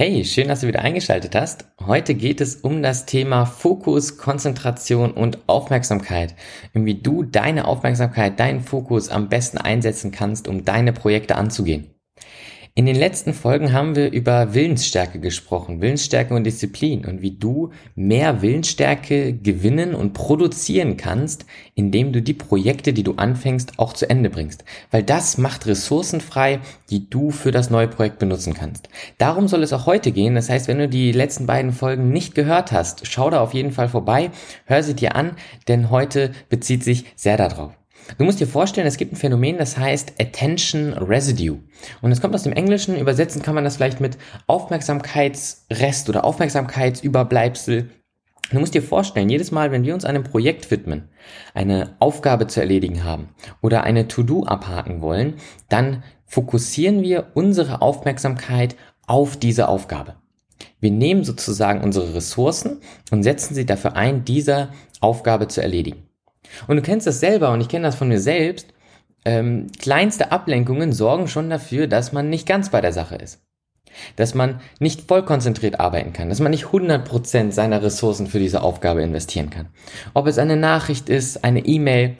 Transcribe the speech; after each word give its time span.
Hey, 0.00 0.24
schön, 0.24 0.46
dass 0.46 0.60
du 0.60 0.68
wieder 0.68 0.82
eingeschaltet 0.82 1.34
hast. 1.34 1.64
Heute 1.84 2.14
geht 2.14 2.40
es 2.40 2.54
um 2.54 2.84
das 2.84 3.04
Thema 3.04 3.46
Fokus, 3.46 4.16
Konzentration 4.16 5.10
und 5.10 5.40
Aufmerksamkeit. 5.48 6.36
wie 6.72 7.02
du 7.02 7.24
deine 7.24 7.66
Aufmerksamkeit, 7.66 8.38
deinen 8.38 8.60
Fokus 8.60 9.08
am 9.08 9.28
besten 9.28 9.58
einsetzen 9.58 10.12
kannst, 10.12 10.46
um 10.46 10.64
deine 10.64 10.92
Projekte 10.92 11.34
anzugehen. 11.34 11.90
In 12.78 12.86
den 12.86 12.94
letzten 12.94 13.34
Folgen 13.34 13.72
haben 13.72 13.96
wir 13.96 14.12
über 14.12 14.54
Willensstärke 14.54 15.18
gesprochen, 15.18 15.80
Willensstärke 15.80 16.32
und 16.32 16.44
Disziplin 16.44 17.04
und 17.06 17.22
wie 17.22 17.32
du 17.32 17.72
mehr 17.96 18.40
Willensstärke 18.40 19.32
gewinnen 19.32 19.96
und 19.96 20.12
produzieren 20.12 20.96
kannst, 20.96 21.44
indem 21.74 22.12
du 22.12 22.22
die 22.22 22.34
Projekte, 22.34 22.92
die 22.92 23.02
du 23.02 23.14
anfängst, 23.14 23.80
auch 23.80 23.94
zu 23.94 24.08
Ende 24.08 24.30
bringst. 24.30 24.64
Weil 24.92 25.02
das 25.02 25.38
macht 25.38 25.66
Ressourcen 25.66 26.20
frei, 26.20 26.60
die 26.88 27.10
du 27.10 27.32
für 27.32 27.50
das 27.50 27.68
neue 27.68 27.88
Projekt 27.88 28.20
benutzen 28.20 28.54
kannst. 28.54 28.88
Darum 29.18 29.48
soll 29.48 29.64
es 29.64 29.72
auch 29.72 29.86
heute 29.86 30.12
gehen. 30.12 30.36
Das 30.36 30.48
heißt, 30.48 30.68
wenn 30.68 30.78
du 30.78 30.88
die 30.88 31.10
letzten 31.10 31.46
beiden 31.46 31.72
Folgen 31.72 32.10
nicht 32.10 32.36
gehört 32.36 32.70
hast, 32.70 33.08
schau 33.08 33.28
da 33.28 33.40
auf 33.40 33.54
jeden 33.54 33.72
Fall 33.72 33.88
vorbei, 33.88 34.30
hör 34.66 34.84
sie 34.84 34.94
dir 34.94 35.16
an, 35.16 35.32
denn 35.66 35.90
heute 35.90 36.30
bezieht 36.48 36.84
sich 36.84 37.06
sehr 37.16 37.36
darauf. 37.36 37.77
Du 38.16 38.24
musst 38.24 38.40
dir 38.40 38.46
vorstellen, 38.46 38.86
es 38.86 38.96
gibt 38.96 39.12
ein 39.12 39.16
Phänomen, 39.16 39.58
das 39.58 39.76
heißt 39.76 40.14
Attention 40.18 40.94
Residue. 40.94 41.60
Und 42.00 42.10
es 42.10 42.20
kommt 42.20 42.34
aus 42.34 42.44
dem 42.44 42.54
Englischen, 42.54 42.96
übersetzen 42.96 43.42
kann 43.42 43.54
man 43.54 43.64
das 43.64 43.76
vielleicht 43.76 44.00
mit 44.00 44.16
Aufmerksamkeitsrest 44.46 46.08
oder 46.08 46.24
Aufmerksamkeitsüberbleibsel. 46.24 47.90
Du 48.50 48.58
musst 48.58 48.72
dir 48.72 48.82
vorstellen, 48.82 49.28
jedes 49.28 49.50
Mal, 49.50 49.72
wenn 49.72 49.84
wir 49.84 49.92
uns 49.92 50.06
einem 50.06 50.24
Projekt 50.24 50.70
widmen, 50.70 51.10
eine 51.52 51.96
Aufgabe 51.98 52.46
zu 52.46 52.60
erledigen 52.60 53.04
haben 53.04 53.28
oder 53.60 53.84
eine 53.84 54.08
To-Do 54.08 54.44
abhaken 54.44 55.02
wollen, 55.02 55.34
dann 55.68 56.02
fokussieren 56.24 57.02
wir 57.02 57.32
unsere 57.34 57.82
Aufmerksamkeit 57.82 58.74
auf 59.06 59.36
diese 59.36 59.68
Aufgabe. 59.68 60.14
Wir 60.80 60.90
nehmen 60.90 61.24
sozusagen 61.24 61.82
unsere 61.82 62.14
Ressourcen 62.14 62.80
und 63.10 63.22
setzen 63.22 63.54
sie 63.54 63.66
dafür 63.66 63.96
ein, 63.96 64.24
diese 64.24 64.70
Aufgabe 65.00 65.48
zu 65.48 65.60
erledigen. 65.60 66.07
Und 66.66 66.76
du 66.76 66.82
kennst 66.82 67.06
das 67.06 67.20
selber 67.20 67.52
und 67.52 67.60
ich 67.60 67.68
kenne 67.68 67.86
das 67.86 67.96
von 67.96 68.08
mir 68.08 68.20
selbst. 68.20 68.68
Ähm, 69.24 69.66
kleinste 69.78 70.32
Ablenkungen 70.32 70.92
sorgen 70.92 71.28
schon 71.28 71.50
dafür, 71.50 71.86
dass 71.86 72.12
man 72.12 72.30
nicht 72.30 72.46
ganz 72.46 72.70
bei 72.70 72.80
der 72.80 72.92
Sache 72.92 73.16
ist. 73.16 73.42
Dass 74.16 74.34
man 74.34 74.60
nicht 74.78 75.08
voll 75.08 75.24
konzentriert 75.24 75.80
arbeiten 75.80 76.12
kann, 76.12 76.28
dass 76.28 76.40
man 76.40 76.50
nicht 76.50 76.66
100% 76.66 77.52
seiner 77.52 77.82
Ressourcen 77.82 78.26
für 78.26 78.38
diese 78.38 78.62
Aufgabe 78.62 79.02
investieren 79.02 79.50
kann. 79.50 79.68
Ob 80.14 80.26
es 80.26 80.38
eine 80.38 80.56
Nachricht 80.56 81.08
ist, 81.08 81.44
eine 81.44 81.60
E-Mail. 81.60 82.16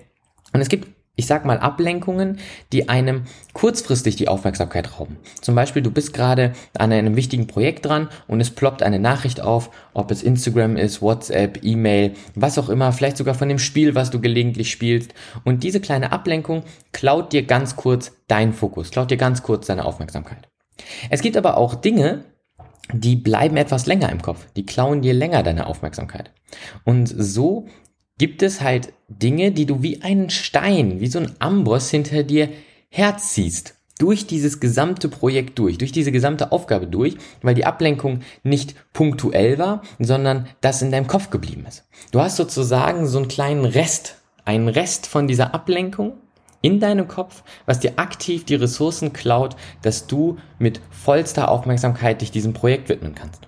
Und 0.53 0.61
es 0.61 0.69
gibt 0.69 0.89
ich 1.19 1.27
sag 1.27 1.45
mal, 1.45 1.59
Ablenkungen, 1.59 2.39
die 2.73 2.89
einem 2.89 3.25
kurzfristig 3.53 4.15
die 4.15 4.29
Aufmerksamkeit 4.29 4.99
rauben. 4.99 5.17
Zum 5.41 5.57
Beispiel, 5.57 5.83
du 5.83 5.91
bist 5.91 6.15
gerade 6.15 6.53
an 6.79 6.93
einem 6.93 7.17
wichtigen 7.17 7.49
Projekt 7.49 7.87
dran 7.87 8.09
und 8.29 8.41
es 8.41 8.53
ploppt 8.53 8.85
eine 8.85 9.01
Nachricht 9.01 9.41
auf, 9.41 9.71
ob 9.95 10.13
es 10.13 10.23
Instagram 10.23 10.77
ist, 10.77 11.03
WhatsApp, 11.03 11.65
E-Mail, 11.65 12.13
was 12.37 12.57
auch 12.57 12.69
immer, 12.69 12.93
vielleicht 12.93 13.17
sogar 13.17 13.35
von 13.35 13.49
dem 13.49 13.59
Spiel, 13.59 13.97
was 13.97 14.11
du 14.11 14.21
gelegentlich 14.21 14.71
spielst. 14.71 15.13
Und 15.45 15.65
diese 15.65 15.81
kleine 15.81 16.13
Ablenkung 16.13 16.63
klaut 16.93 17.33
dir 17.33 17.43
ganz 17.43 17.75
kurz 17.75 18.13
deinen 18.29 18.53
Fokus, 18.53 18.93
klaut 18.93 19.11
dir 19.11 19.17
ganz 19.17 19.43
kurz 19.43 19.67
deine 19.67 19.87
Aufmerksamkeit. 19.87 20.49
Es 21.11 21.21
gibt 21.21 21.37
aber 21.37 21.57
auch 21.57 21.75
Dinge, 21.75 22.27
die 22.93 23.17
bleiben 23.17 23.57
etwas 23.57 23.87
länger 23.87 24.11
im 24.13 24.23
Kopf, 24.23 24.47
die 24.55 24.65
klauen 24.65 25.03
dir 25.03 25.15
länger 25.15 25.43
deine 25.43 25.67
Aufmerksamkeit. 25.67 26.31
Und 26.85 27.07
so 27.09 27.67
gibt 28.19 28.43
es 28.43 28.61
halt 28.61 28.93
Dinge, 29.09 29.53
die 29.53 29.65
du 29.65 29.83
wie 29.83 30.03
einen 30.03 30.29
Stein, 30.31 31.01
wie 31.01 31.07
so 31.07 31.21
ein 31.21 31.35
Amboss 31.39 31.91
hinter 31.91 32.25
dir 32.25 32.51
herziehst. 32.91 33.75
Durch 33.99 34.27
dieses 34.29 34.61
gesamte 34.61 35.09
Projekt 35.09 35.59
durch, 35.59 35.79
durch 35.79 35.91
diese 35.91 36.13
gesamte 36.13 36.53
Aufgabe 36.53 36.87
durch, 36.87 37.17
weil 37.43 37.55
die 37.55 37.65
Ablenkung 37.65 38.21
nicht 38.45 38.77
punktuell 38.93 39.59
war, 39.59 39.83
sondern 39.99 40.47
das 40.61 40.83
in 40.83 40.93
deinem 40.93 41.09
Kopf 41.09 41.31
geblieben 41.31 41.65
ist. 41.67 41.85
Du 42.13 42.21
hast 42.21 42.37
sozusagen 42.37 43.09
so 43.09 43.19
einen 43.19 43.27
kleinen 43.27 43.65
Rest, 43.65 44.17
einen 44.45 44.69
Rest 44.69 45.09
von 45.09 45.27
dieser 45.27 45.53
Ablenkung 45.53 46.13
in 46.63 46.79
deinem 46.79 47.09
Kopf, 47.09 47.43
was 47.67 47.81
dir 47.81 47.95
aktiv 47.97 48.45
die 48.45 48.55
Ressourcen 48.55 49.13
klaut, 49.13 49.57
dass 49.83 50.07
du 50.07 50.39
mit 50.61 50.81
vollster 50.91 51.51
Aufmerksamkeit 51.51 52.21
dich 52.21 52.31
diesem 52.31 52.53
Projekt 52.53 52.89
widmen 52.89 53.17
kannst. 53.17 53.48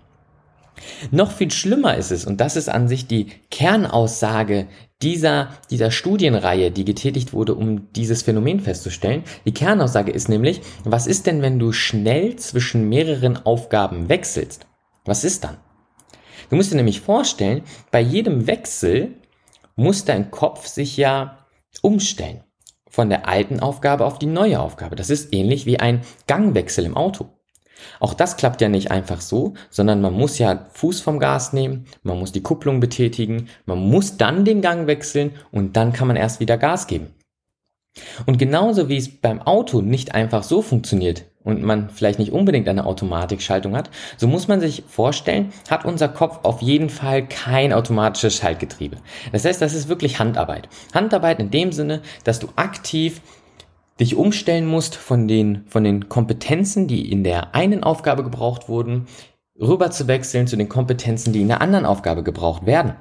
Noch 1.11 1.33
viel 1.33 1.51
schlimmer 1.51 1.97
ist 1.97 2.11
es, 2.11 2.25
und 2.25 2.41
das 2.41 2.57
ist 2.57 2.69
an 2.69 2.89
sich 2.89 3.07
die 3.07 3.27
Kernaussage 3.51 4.69
dieser, 5.03 5.49
dieser 5.71 5.91
Studienreihe, 5.91 6.71
die 6.71 6.85
getätigt 6.85 7.33
wurde, 7.33 7.55
um 7.55 7.93
dieses 7.93 8.23
Phänomen 8.23 8.61
festzustellen. 8.61 9.25
Die 9.47 9.55
Kernaussage 9.55 10.13
ist 10.13 10.29
nämlich, 10.29 10.61
was 10.85 11.07
ist 11.07 11.27
denn, 11.27 11.43
wenn 11.43 11.59
du 11.59 11.73
schnell 11.73 12.37
zwischen 12.37 12.89
mehreren 12.89 13.37
Aufgaben 13.45 14.09
wechselst? 14.09 14.67
Was 15.05 15.25
ist 15.25 15.45
dann? 15.45 15.57
Du 16.51 16.57
musst 16.57 16.73
dir 16.73 16.77
nämlich 16.77 17.01
vorstellen, 17.01 17.63
bei 17.91 18.01
jedem 18.01 18.47
Wechsel 18.47 19.17
muss 19.77 20.05
dein 20.05 20.31
Kopf 20.31 20.67
sich 20.67 20.97
ja 20.97 21.47
umstellen. 21.81 22.45
Von 22.89 23.09
der 23.09 23.29
alten 23.29 23.61
Aufgabe 23.61 24.05
auf 24.05 24.19
die 24.19 24.27
neue 24.27 24.61
Aufgabe. 24.61 24.97
Das 24.97 25.11
ist 25.11 25.33
ähnlich 25.33 25.65
wie 25.65 25.79
ein 25.79 26.03
Gangwechsel 26.27 26.85
im 26.85 26.97
Auto. 26.97 27.29
Auch 27.99 28.15
das 28.15 28.37
klappt 28.37 28.61
ja 28.61 28.69
nicht 28.69 28.91
einfach 28.91 29.21
so, 29.21 29.55
sondern 29.71 30.01
man 30.01 30.15
muss 30.15 30.39
ja 30.39 30.67
Fuß 30.73 31.01
vom 31.01 31.19
Gas 31.19 31.53
nehmen, 31.53 31.87
man 32.03 32.19
muss 32.19 32.33
die 32.33 32.43
Kupplung 32.43 32.81
betätigen, 32.81 33.49
man 33.67 33.79
muss 33.79 34.17
dann 34.17 34.45
den 34.45 34.61
Gang 34.61 34.87
wechseln 34.87 35.33
und 35.51 35.77
dann 35.77 35.93
kann 35.93 36.09
man 36.09 36.17
erst 36.17 36.41
wieder 36.41 36.59
Gas 36.59 36.87
geben. 36.87 37.15
Und 38.27 38.39
genauso 38.39 38.89
wie 38.89 38.97
es 38.97 39.09
beim 39.09 39.43
Auto 39.43 39.81
nicht 39.81 40.15
einfach 40.15 40.43
so 40.45 40.63
funktioniert 40.63 41.25
und 41.43 41.63
man 41.63 41.91
vielleicht 41.91 42.19
nicht 42.19 42.33
unbedingt 42.33 42.69
eine 42.69 42.87
Automatikschaltung 42.87 43.77
hat, 43.77 43.91
so 44.17 44.29
muss 44.29 44.47
man 44.47 44.61
sich 44.61 44.85
vorstellen, 44.87 45.53
hat 45.69 45.85
unser 45.85 46.09
Kopf 46.09 46.41
auf 46.45 46.63
jeden 46.63 46.91
Fall 46.91 47.27
kein 47.27 47.73
automatisches 47.73 48.37
Schaltgetriebe. 48.37 48.99
Das 49.33 49.45
heißt, 49.45 49.61
das 49.61 49.75
ist 49.75 49.89
wirklich 49.89 50.19
Handarbeit. 50.19 50.69
Handarbeit 50.95 51.41
in 51.41 51.51
dem 51.51 51.73
Sinne, 51.73 52.03
dass 52.25 52.39
du 52.39 52.49
aktiv 52.57 53.21
dich 54.01 54.17
umstellen 54.17 54.67
musst 54.67 54.97
von 54.97 55.29
den, 55.29 55.65
von 55.67 55.85
den 55.85 56.09
Kompetenzen, 56.09 56.87
die 56.87 57.11
in 57.11 57.23
der 57.23 57.55
einen 57.55 57.83
Aufgabe 57.85 58.25
gebraucht 58.25 58.69
wurden, 58.69 59.07
rüber 59.61 59.91
zu 59.91 60.09
wechseln 60.09 60.47
zu 60.47 60.57
den 60.57 60.69
Kompetenzen, 60.69 61.33
die 61.33 61.43
in 61.43 61.49
der 61.49 61.61
anderen 61.61 61.85
Aufgabe 61.85 62.23
gebraucht 62.23 62.67
werden. 62.67 62.95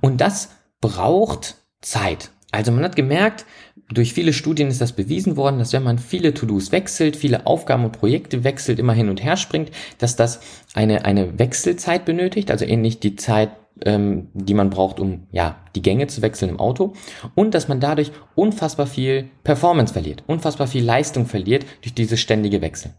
Und 0.00 0.20
das 0.20 0.50
braucht 0.80 1.56
Zeit. 1.80 2.30
Also 2.50 2.72
man 2.72 2.82
hat 2.82 2.96
gemerkt, 2.96 3.44
durch 3.92 4.12
viele 4.12 4.32
Studien 4.32 4.68
ist 4.68 4.80
das 4.80 4.92
bewiesen 4.92 5.36
worden, 5.36 5.58
dass 5.58 5.72
wenn 5.72 5.82
man 5.82 5.98
viele 5.98 6.34
To-Dos 6.34 6.72
wechselt, 6.72 7.16
viele 7.16 7.46
Aufgaben 7.46 7.84
und 7.84 7.92
Projekte 7.92 8.44
wechselt, 8.44 8.78
immer 8.78 8.92
hin 8.92 9.08
und 9.08 9.22
her 9.22 9.36
springt, 9.36 9.70
dass 9.98 10.16
das 10.16 10.40
eine, 10.74 11.04
eine 11.04 11.38
Wechselzeit 11.38 12.04
benötigt, 12.04 12.50
also 12.50 12.64
ähnlich 12.64 13.00
die 13.00 13.16
Zeit 13.16 13.50
ähm, 13.84 14.28
die 14.34 14.54
man 14.54 14.70
braucht, 14.70 15.00
um 15.00 15.26
ja 15.32 15.56
die 15.74 15.82
Gänge 15.82 16.06
zu 16.06 16.22
wechseln 16.22 16.50
im 16.50 16.60
Auto 16.60 16.94
und 17.34 17.54
dass 17.54 17.68
man 17.68 17.80
dadurch 17.80 18.12
unfassbar 18.34 18.86
viel 18.86 19.30
Performance 19.44 19.92
verliert, 19.92 20.24
unfassbar 20.26 20.66
viel 20.66 20.84
Leistung 20.84 21.26
verliert 21.26 21.64
durch 21.82 21.94
dieses 21.94 22.20
ständige 22.20 22.60
Wechseln. 22.60 22.94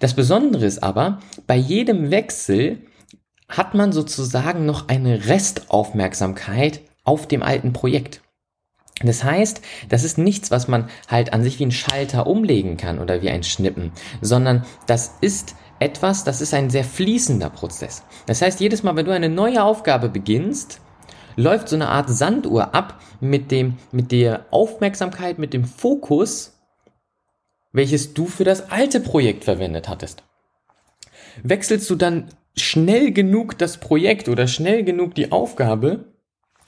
Das 0.00 0.14
Besondere 0.14 0.66
ist 0.66 0.82
aber, 0.82 1.20
bei 1.46 1.56
jedem 1.56 2.10
Wechsel 2.10 2.78
hat 3.48 3.74
man 3.74 3.92
sozusagen 3.92 4.66
noch 4.66 4.88
eine 4.88 5.26
Restaufmerksamkeit 5.26 6.80
auf 7.04 7.28
dem 7.28 7.42
alten 7.42 7.72
Projekt. 7.72 8.22
Das 9.02 9.24
heißt, 9.24 9.62
das 9.88 10.04
ist 10.04 10.18
nichts, 10.18 10.50
was 10.50 10.68
man 10.68 10.88
halt 11.08 11.32
an 11.32 11.42
sich 11.42 11.58
wie 11.58 11.66
ein 11.66 11.72
Schalter 11.72 12.26
umlegen 12.26 12.76
kann 12.76 12.98
oder 12.98 13.22
wie 13.22 13.30
ein 13.30 13.42
Schnippen, 13.42 13.92
sondern 14.20 14.64
das 14.86 15.16
ist 15.20 15.56
etwas, 15.82 16.22
das 16.22 16.40
ist 16.40 16.54
ein 16.54 16.70
sehr 16.70 16.84
fließender 16.84 17.50
Prozess. 17.50 18.04
Das 18.26 18.40
heißt, 18.40 18.60
jedes 18.60 18.82
Mal, 18.82 18.94
wenn 18.94 19.06
du 19.06 19.12
eine 19.12 19.28
neue 19.28 19.62
Aufgabe 19.62 20.08
beginnst, 20.08 20.80
läuft 21.36 21.68
so 21.68 21.76
eine 21.76 21.88
Art 21.88 22.08
Sanduhr 22.08 22.74
ab 22.74 23.00
mit 23.20 23.50
dem, 23.50 23.78
mit 23.90 24.12
der 24.12 24.46
Aufmerksamkeit, 24.50 25.38
mit 25.38 25.52
dem 25.52 25.64
Fokus, 25.64 26.60
welches 27.72 28.14
du 28.14 28.26
für 28.26 28.44
das 28.44 28.70
alte 28.70 29.00
Projekt 29.00 29.44
verwendet 29.44 29.88
hattest. 29.88 30.22
Wechselst 31.42 31.88
du 31.90 31.96
dann 31.96 32.28
schnell 32.56 33.12
genug 33.12 33.58
das 33.58 33.78
Projekt 33.78 34.28
oder 34.28 34.46
schnell 34.46 34.84
genug 34.84 35.14
die 35.14 35.32
Aufgabe, 35.32 36.12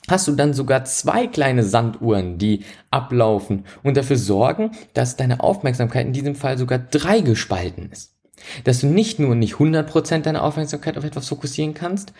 hast 0.09 0.27
du 0.27 0.33
dann 0.33 0.53
sogar 0.53 0.83
zwei 0.85 1.27
kleine 1.27 1.63
Sanduhren, 1.63 2.37
die 2.37 2.65
ablaufen 2.91 3.65
und 3.83 3.97
dafür 3.97 4.17
sorgen, 4.17 4.71
dass 4.93 5.15
deine 5.15 5.41
Aufmerksamkeit 5.41 6.05
in 6.05 6.13
diesem 6.13 6.35
Fall 6.35 6.57
sogar 6.57 6.79
drei 6.79 7.21
gespalten 7.21 7.89
ist. 7.91 8.14
Dass 8.63 8.79
du 8.79 8.87
nicht 8.87 9.19
nur 9.19 9.35
nicht 9.35 9.55
100% 9.55 10.21
deiner 10.21 10.43
Aufmerksamkeit 10.43 10.97
auf 10.97 11.03
etwas 11.03 11.27
fokussieren 11.27 11.73
kannst, 11.73 12.13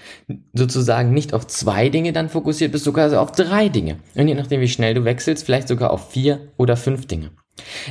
sozusagen 0.54 1.14
nicht 1.14 1.34
auf 1.34 1.48
zwei 1.48 1.90
Dinge 1.90 2.14
dann 2.14 2.30
fokussiert 2.30 2.72
bist, 2.72 2.86
sogar 2.86 3.06
also 3.06 3.20
auf 3.20 3.32
drei 3.32 3.70
Dinge. 3.70 3.98
Und 4.16 4.28
je 4.28 4.36
nachdem, 4.36 4.62
wie 4.62 4.68
schnell 4.68 4.94
du 4.94 5.06
wechselst, 5.06 5.46
vielleicht 5.46 5.68
sogar 5.68 5.92
auf 5.92 6.12
vier 6.12 6.52
oder 6.58 6.78
fünf 6.78 7.08
Dinge. 7.08 7.32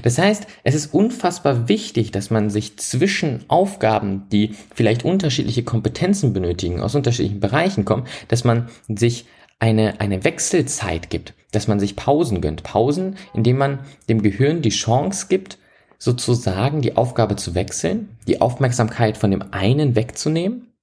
Das 0.03 0.19
heißt, 0.19 0.47
es 0.63 0.75
ist 0.75 0.93
unfassbar 0.93 1.69
wichtig, 1.69 2.11
dass 2.11 2.31
man 2.31 2.51
sich 2.51 2.77
zwischen 2.79 3.45
Aufgaben, 3.49 4.29
die 4.31 4.55
vielleicht 4.75 5.05
unterschiedliche 5.05 5.63
Kompetenzen 5.63 6.33
benötigen, 6.33 6.81
aus 6.81 6.95
unterschiedlichen 6.95 7.41
Bereichen 7.41 7.85
kommen, 7.85 8.07
dass 8.29 8.45
man 8.45 8.69
sich 8.89 9.27
eine, 9.59 10.01
eine 10.01 10.25
Wechselzeit 10.25 11.09
gibt, 11.09 11.33
dass 11.53 11.69
man 11.69 11.81
sich 11.81 11.97
Pausen 11.97 12.41
gönnt. 12.41 12.63
Pausen, 12.63 13.17
indem 13.33 13.57
man 13.57 13.79
dem 14.09 14.23
Gehirn 14.23 14.61
die 14.61 14.71
Chance 14.71 15.27
gibt, 15.29 15.59
sozusagen 16.05 16.83
die 16.83 16.97
Aufgabe 16.99 17.35
zu 17.37 17.55
wechseln, 17.55 18.19
die 18.27 18.43
Aufmerksamkeit 18.43 19.17
von 19.17 19.31
dem 19.31 19.43
einen 19.53 19.97
wegzunehmen 19.97 20.75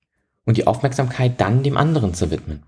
und 0.46 0.58
die 0.58 0.66
Aufmerksamkeit 0.66 1.40
dann 1.40 1.62
dem 1.62 1.78
anderen 1.78 2.16
zu 2.16 2.32
widmen. 2.32 2.64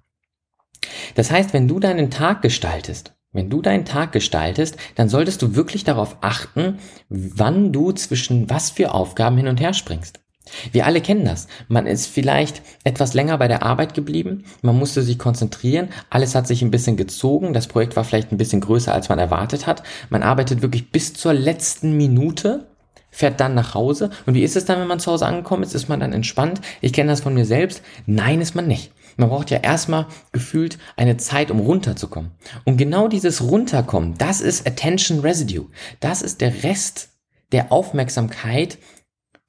Das 1.15 1.31
heißt, 1.31 1.51
wenn 1.53 1.67
du 1.67 1.79
deinen 1.79 2.11
Tag 2.11 2.43
gestaltest, 2.43 3.15
wenn 3.31 3.49
du 3.49 3.63
deinen 3.63 3.85
Tag 3.85 4.11
gestaltest, 4.11 4.77
dann 4.93 5.09
solltest 5.09 5.41
du 5.41 5.55
wirklich 5.55 5.83
darauf 5.83 6.17
achten, 6.21 6.77
wann 7.09 7.73
du 7.73 7.91
zwischen 7.91 8.47
was 8.51 8.69
für 8.69 8.93
Aufgaben 8.93 9.37
hin 9.37 9.47
und 9.47 9.59
her 9.59 9.73
springst. 9.73 10.22
Wir 10.71 10.85
alle 10.85 11.01
kennen 11.01 11.25
das. 11.25 11.47
Man 11.67 11.87
ist 11.87 12.07
vielleicht 12.07 12.61
etwas 12.83 13.13
länger 13.13 13.37
bei 13.37 13.47
der 13.47 13.63
Arbeit 13.63 13.93
geblieben, 13.93 14.43
man 14.61 14.77
musste 14.77 15.01
sich 15.01 15.17
konzentrieren, 15.17 15.89
alles 16.09 16.35
hat 16.35 16.47
sich 16.47 16.61
ein 16.61 16.71
bisschen 16.71 16.97
gezogen, 16.97 17.53
das 17.53 17.67
Projekt 17.67 17.95
war 17.95 18.03
vielleicht 18.03 18.31
ein 18.31 18.37
bisschen 18.37 18.61
größer, 18.61 18.93
als 18.93 19.09
man 19.09 19.19
erwartet 19.19 19.67
hat. 19.67 19.83
Man 20.09 20.23
arbeitet 20.23 20.61
wirklich 20.61 20.91
bis 20.91 21.13
zur 21.13 21.33
letzten 21.33 21.95
Minute, 21.95 22.67
fährt 23.09 23.39
dann 23.39 23.55
nach 23.55 23.73
Hause. 23.73 24.09
Und 24.25 24.33
wie 24.33 24.43
ist 24.43 24.55
es 24.55 24.65
dann, 24.65 24.79
wenn 24.79 24.87
man 24.87 24.99
zu 24.99 25.11
Hause 25.11 25.27
angekommen 25.27 25.63
ist? 25.63 25.75
Ist 25.75 25.87
man 25.87 25.99
dann 25.99 26.13
entspannt? 26.13 26.61
Ich 26.81 26.93
kenne 26.93 27.11
das 27.11 27.21
von 27.21 27.33
mir 27.33 27.45
selbst. 27.45 27.83
Nein, 28.05 28.41
ist 28.41 28.55
man 28.55 28.67
nicht. 28.67 28.91
Man 29.17 29.29
braucht 29.29 29.51
ja 29.51 29.59
erstmal 29.59 30.07
gefühlt 30.31 30.79
eine 30.97 31.17
Zeit, 31.17 31.51
um 31.51 31.59
runterzukommen. 31.59 32.31
Und 32.65 32.77
genau 32.77 33.07
dieses 33.07 33.43
Runterkommen, 33.43 34.17
das 34.17 34.41
ist 34.41 34.67
Attention 34.67 35.19
Residue. 35.19 35.67
Das 35.99 36.23
ist 36.23 36.41
der 36.41 36.63
Rest 36.63 37.09
der 37.51 37.71
Aufmerksamkeit 37.71 38.79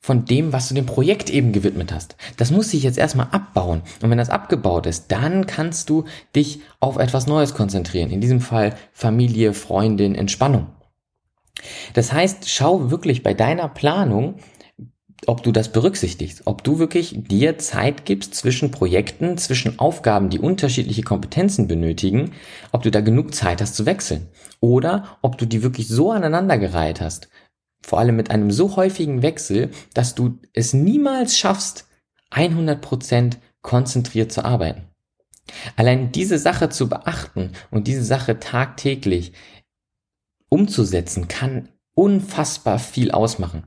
von 0.05 0.27
dem, 0.27 0.53
was 0.53 0.69
du 0.69 0.75
dem 0.75 0.85
Projekt 0.85 1.31
eben 1.31 1.53
gewidmet 1.53 1.91
hast. 1.91 2.17
Das 2.37 2.51
muss 2.51 2.69
sich 2.69 2.83
jetzt 2.83 2.99
erstmal 2.99 3.29
abbauen. 3.31 3.81
Und 4.03 4.11
wenn 4.11 4.19
das 4.19 4.29
abgebaut 4.29 4.85
ist, 4.85 5.11
dann 5.11 5.47
kannst 5.47 5.89
du 5.89 6.05
dich 6.37 6.61
auf 6.79 6.99
etwas 6.99 7.27
Neues 7.27 7.55
konzentrieren. 7.55 8.11
In 8.11 8.21
diesem 8.21 8.43
Fall 8.43 8.75
Familie, 8.93 9.55
Freundin, 9.55 10.15
Entspannung. 10.15 10.67
Das 11.95 12.13
heißt, 12.13 12.51
schau 12.51 12.91
wirklich 12.91 13.23
bei 13.23 13.33
deiner 13.33 13.67
Planung, 13.67 14.35
ob 15.27 15.43
du 15.43 15.53
das 15.53 15.73
berücksichtigst, 15.73 16.43
ob 16.45 16.63
du 16.63 16.79
wirklich 16.79 17.15
dir 17.17 17.57
Zeit 17.57 18.05
gibst 18.05 18.35
zwischen 18.35 18.71
Projekten, 18.71 19.39
zwischen 19.39 19.79
Aufgaben, 19.79 20.29
die 20.29 20.39
unterschiedliche 20.39 21.03
Kompetenzen 21.03 21.67
benötigen, 21.67 22.33
ob 22.73 22.83
du 22.83 22.91
da 22.91 23.01
genug 23.01 23.35
Zeit 23.35 23.63
hast 23.63 23.75
zu 23.75 23.87
wechseln 23.87 24.29
oder 24.61 25.17
ob 25.23 25.39
du 25.39 25.47
die 25.47 25.63
wirklich 25.63 25.89
so 25.89 26.11
aneinandergereiht 26.11 27.01
hast, 27.01 27.31
vor 27.85 27.99
allem 27.99 28.17
mit 28.17 28.31
einem 28.31 28.51
so 28.51 28.77
häufigen 28.77 29.21
Wechsel, 29.21 29.71
dass 29.93 30.15
du 30.15 30.39
es 30.55 30.73
niemals 30.73 31.37
schaffst, 31.37 31.87
100% 32.33 33.37
konzentriert 33.61 34.33
zu 34.33 34.43
arbeiten. 34.43 34.85
Allein 35.77 36.11
diese 36.11 36.39
Sache 36.39 36.71
zu 36.71 36.89
beachten 36.89 37.53
und 37.71 37.87
diese 37.87 38.03
Sache 38.03 38.41
tagtäglich 38.41 39.33
umzusetzen, 40.49 41.29
kann 41.29 41.69
unfassbar 41.95 42.79
viel 42.79 43.11
ausmachen. 43.11 43.65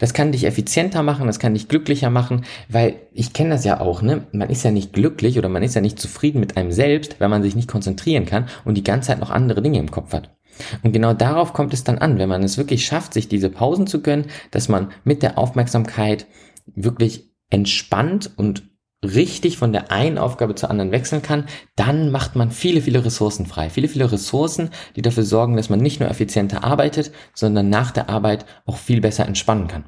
Das 0.00 0.14
kann 0.14 0.32
dich 0.32 0.44
effizienter 0.44 1.02
machen, 1.02 1.26
das 1.26 1.38
kann 1.38 1.52
dich 1.54 1.68
glücklicher 1.68 2.08
machen, 2.08 2.46
weil 2.68 2.96
ich 3.12 3.34
kenne 3.34 3.50
das 3.50 3.64
ja 3.64 3.80
auch, 3.80 4.00
ne? 4.00 4.26
Man 4.32 4.48
ist 4.48 4.64
ja 4.64 4.70
nicht 4.70 4.94
glücklich 4.94 5.38
oder 5.38 5.50
man 5.50 5.62
ist 5.62 5.74
ja 5.74 5.82
nicht 5.82 6.00
zufrieden 6.00 6.40
mit 6.40 6.56
einem 6.56 6.72
selbst, 6.72 7.20
wenn 7.20 7.30
man 7.30 7.42
sich 7.42 7.54
nicht 7.54 7.68
konzentrieren 7.68 8.24
kann 8.24 8.48
und 8.64 8.76
die 8.76 8.82
ganze 8.82 9.08
Zeit 9.08 9.20
noch 9.20 9.30
andere 9.30 9.60
Dinge 9.62 9.78
im 9.78 9.90
Kopf 9.90 10.14
hat. 10.14 10.37
Und 10.82 10.92
genau 10.92 11.14
darauf 11.14 11.52
kommt 11.52 11.74
es 11.74 11.84
dann 11.84 11.98
an, 11.98 12.18
wenn 12.18 12.28
man 12.28 12.42
es 12.42 12.58
wirklich 12.58 12.86
schafft, 12.86 13.14
sich 13.14 13.28
diese 13.28 13.50
Pausen 13.50 13.86
zu 13.86 14.02
gönnen, 14.02 14.26
dass 14.50 14.68
man 14.68 14.92
mit 15.04 15.22
der 15.22 15.38
Aufmerksamkeit 15.38 16.26
wirklich 16.66 17.30
entspannt 17.50 18.30
und 18.36 18.64
richtig 19.04 19.58
von 19.58 19.72
der 19.72 19.92
einen 19.92 20.18
Aufgabe 20.18 20.54
zur 20.54 20.70
anderen 20.70 20.90
wechseln 20.90 21.22
kann, 21.22 21.44
dann 21.76 22.10
macht 22.10 22.34
man 22.34 22.50
viele, 22.50 22.80
viele 22.80 23.04
Ressourcen 23.04 23.46
frei. 23.46 23.70
Viele, 23.70 23.88
viele 23.88 24.10
Ressourcen, 24.10 24.70
die 24.96 25.02
dafür 25.02 25.22
sorgen, 25.22 25.56
dass 25.56 25.70
man 25.70 25.78
nicht 25.78 26.00
nur 26.00 26.10
effizienter 26.10 26.64
arbeitet, 26.64 27.12
sondern 27.32 27.70
nach 27.70 27.92
der 27.92 28.08
Arbeit 28.08 28.44
auch 28.66 28.76
viel 28.76 29.00
besser 29.00 29.26
entspannen 29.26 29.68
kann. 29.68 29.84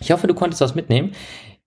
Ich 0.00 0.10
hoffe, 0.10 0.26
du 0.26 0.34
konntest 0.34 0.60
was 0.60 0.74
mitnehmen. 0.74 1.12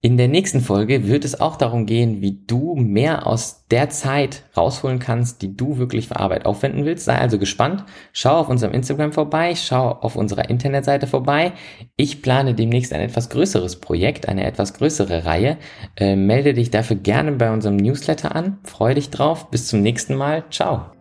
In 0.01 0.15
der 0.15 0.29
nächsten 0.29 0.61
Folge 0.61 1.09
wird 1.09 1.25
es 1.25 1.41
auch 1.41 1.57
darum 1.57 1.85
gehen, 1.85 2.21
wie 2.21 2.39
du 2.47 2.75
mehr 2.75 3.27
aus 3.27 3.65
der 3.69 3.89
Zeit 3.89 4.45
rausholen 4.55 4.99
kannst, 4.99 5.41
die 5.41 5.57
du 5.57 5.77
wirklich 5.77 6.07
für 6.07 6.15
Arbeit 6.15 6.45
aufwenden 6.45 6.85
willst. 6.85 7.03
Sei 7.03 7.17
also 7.17 7.37
gespannt. 7.37 7.83
Schau 8.13 8.37
auf 8.37 8.47
unserem 8.47 8.73
Instagram 8.73 9.11
vorbei, 9.11 9.55
schau 9.55 9.89
auf 9.91 10.15
unserer 10.15 10.49
Internetseite 10.49 11.05
vorbei. 11.05 11.51
Ich 11.97 12.21
plane 12.21 12.55
demnächst 12.55 12.93
ein 12.93 13.01
etwas 13.01 13.29
größeres 13.29 13.81
Projekt, 13.81 14.29
eine 14.29 14.45
etwas 14.45 14.73
größere 14.73 15.25
Reihe. 15.25 15.57
Äh, 15.97 16.15
melde 16.15 16.53
dich 16.53 16.71
dafür 16.71 16.95
gerne 16.95 17.33
bei 17.33 17.51
unserem 17.51 17.75
Newsletter 17.75 18.33
an. 18.33 18.59
Freue 18.63 18.95
dich 18.95 19.09
drauf. 19.09 19.51
Bis 19.51 19.67
zum 19.67 19.81
nächsten 19.81 20.15
Mal. 20.15 20.45
Ciao. 20.49 20.98